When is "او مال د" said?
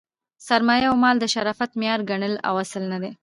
0.89-1.25